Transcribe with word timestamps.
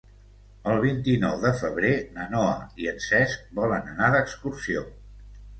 El 0.71 0.79
vint-i-nou 0.85 1.35
de 1.43 1.51
febrer 1.59 1.91
na 2.17 2.25
Noa 2.33 2.57
i 2.85 2.89
en 2.93 2.97
Cesc 3.09 3.47
volen 3.61 3.93
anar 3.95 4.11
d'excursió. 4.17 4.87